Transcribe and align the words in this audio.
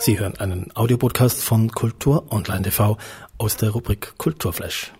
Sie 0.00 0.18
hören 0.18 0.38
einen 0.38 0.74
Audiopodcast 0.74 1.44
von 1.44 1.72
Kultur 1.72 2.32
Online 2.32 2.62
TV 2.62 2.96
aus 3.36 3.58
der 3.58 3.68
Rubrik 3.68 4.14
Kulturflash. 4.16 4.92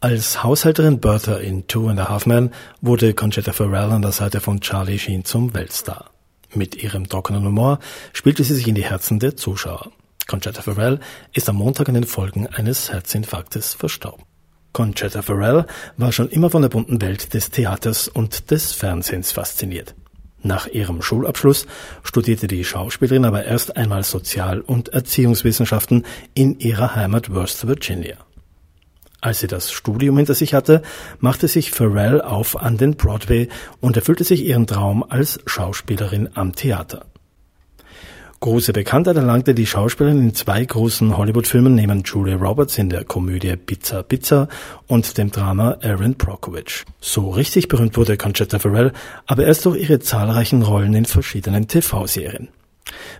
Als 0.00 0.44
Haushälterin 0.44 1.00
Bertha 1.00 1.36
in 1.36 1.66
Two 1.66 1.88
and 1.88 1.98
a 1.98 2.10
Half 2.10 2.26
Men 2.26 2.50
wurde 2.82 3.14
Conchetta 3.14 3.54
Ferrell 3.54 3.92
an 3.92 4.02
der 4.02 4.12
Seite 4.12 4.40
von 4.40 4.60
Charlie 4.60 4.98
Sheen 4.98 5.24
zum 5.24 5.54
Weltstar. 5.54 6.10
Mit 6.52 6.74
ihrem 6.74 7.08
trockenen 7.08 7.46
Humor 7.46 7.78
spielte 8.12 8.44
sie 8.44 8.52
sich 8.52 8.68
in 8.68 8.74
die 8.74 8.84
Herzen 8.84 9.18
der 9.18 9.34
Zuschauer. 9.34 9.90
Conchetta 10.26 10.60
Ferrell 10.60 11.00
ist 11.32 11.48
am 11.48 11.56
Montag 11.56 11.88
in 11.88 11.94
den 11.94 12.04
Folgen 12.04 12.46
eines 12.48 12.92
Herzinfarktes 12.92 13.72
verstorben. 13.72 14.26
Conchetta 14.74 15.22
Ferrell 15.22 15.64
war 15.96 16.12
schon 16.12 16.28
immer 16.28 16.50
von 16.50 16.60
der 16.60 16.68
bunten 16.68 17.00
Welt 17.00 17.32
des 17.32 17.50
Theaters 17.50 18.08
und 18.08 18.50
des 18.50 18.72
Fernsehens 18.72 19.32
fasziniert. 19.32 19.94
Nach 20.46 20.68
ihrem 20.68 21.02
Schulabschluss 21.02 21.66
studierte 22.04 22.46
die 22.46 22.64
Schauspielerin 22.64 23.24
aber 23.24 23.44
erst 23.44 23.76
einmal 23.76 24.04
Sozial- 24.04 24.60
und 24.60 24.90
Erziehungswissenschaften 24.90 26.06
in 26.34 26.60
ihrer 26.60 26.94
Heimat 26.94 27.34
West 27.34 27.66
Virginia. 27.66 28.16
Als 29.20 29.40
sie 29.40 29.48
das 29.48 29.72
Studium 29.72 30.18
hinter 30.18 30.34
sich 30.34 30.54
hatte, 30.54 30.82
machte 31.18 31.48
sich 31.48 31.72
Pharrell 31.72 32.20
auf 32.20 32.62
an 32.62 32.76
den 32.76 32.94
Broadway 32.94 33.48
und 33.80 33.96
erfüllte 33.96 34.22
sich 34.22 34.44
ihren 34.44 34.68
Traum 34.68 35.02
als 35.02 35.40
Schauspielerin 35.46 36.28
am 36.34 36.54
Theater. 36.54 37.06
Große 38.40 38.74
Bekanntheit 38.74 39.16
erlangte 39.16 39.54
die 39.54 39.66
Schauspielerin 39.66 40.20
in 40.20 40.34
zwei 40.34 40.62
großen 40.62 41.16
Hollywood-Filmen 41.16 41.74
neben 41.74 42.02
Julia 42.02 42.36
Roberts 42.36 42.76
in 42.76 42.90
der 42.90 43.04
Komödie 43.04 43.56
Pizza 43.56 44.02
Pizza 44.02 44.48
und 44.86 45.16
dem 45.16 45.30
Drama 45.30 45.78
Aaron 45.82 46.14
Brockovich. 46.14 46.84
So 47.00 47.30
richtig 47.30 47.68
berühmt 47.68 47.96
wurde 47.96 48.18
Conchetta 48.18 48.58
Ferrell 48.58 48.92
aber 49.26 49.44
erst 49.44 49.64
durch 49.64 49.80
ihre 49.80 50.00
zahlreichen 50.00 50.62
Rollen 50.62 50.94
in 50.94 51.06
verschiedenen 51.06 51.66
TV-Serien. 51.66 52.48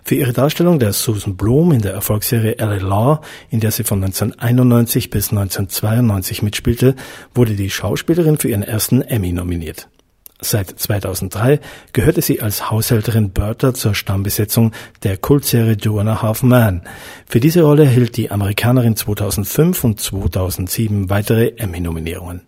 Für 0.03 0.15
ihre 0.15 0.33
Darstellung 0.33 0.77
der 0.79 0.93
Susan 0.93 1.35
Bloom 1.35 1.71
in 1.71 1.81
der 1.81 1.93
Erfolgsserie 1.93 2.55
LA 2.59 2.75
Law, 2.75 3.21
in 3.49 3.59
der 3.59 3.71
sie 3.71 3.83
von 3.83 4.03
1991 4.03 5.09
bis 5.09 5.31
1992 5.31 6.43
mitspielte, 6.43 6.95
wurde 7.33 7.55
die 7.55 7.71
Schauspielerin 7.71 8.37
für 8.37 8.49
ihren 8.49 8.63
ersten 8.63 9.01
Emmy 9.01 9.33
nominiert. 9.33 9.89
Seit 10.39 10.69
2003 10.79 11.59
gehörte 11.93 12.21
sie 12.21 12.41
als 12.41 12.69
Haushälterin 12.69 13.31
Bertha 13.31 13.73
zur 13.73 13.95
Stammbesetzung 13.95 14.71
der 15.03 15.17
Kultserie 15.17 15.77
Two 15.77 15.99
and 15.99 16.09
a 16.09 16.21
Half 16.21 16.43
Man. 16.43 16.83
Für 17.25 17.39
diese 17.39 17.63
Rolle 17.63 17.85
erhielt 17.85 18.17
die 18.17 18.29
Amerikanerin 18.29 18.95
2005 18.95 19.83
und 19.83 19.99
2007 19.99 21.09
weitere 21.09 21.53
Emmy-Nominierungen. 21.57 22.41